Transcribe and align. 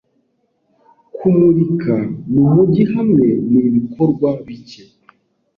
Kumurika 1.15 1.95
mumujyi 2.33 2.83
hamwe 2.93 3.27
nibikorwa 3.51 4.29
bike 4.45 4.83